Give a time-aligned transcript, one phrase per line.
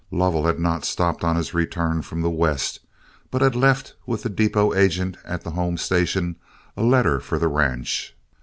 [0.09, 2.79] Lovell had not stopped on his return from the west,
[3.29, 6.37] but had left with the depot agent at the home station
[6.75, 8.15] a letter for the ranch.